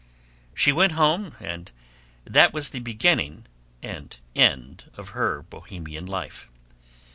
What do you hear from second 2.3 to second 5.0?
was the beginning and end